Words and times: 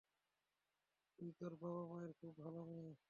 তুই 1.19 1.29
তোর 1.39 1.53
বাবা-মায়ের 1.61 2.11
খুব 2.13 2.31
ভাল 2.37 2.55
মেয়ে। 2.69 2.91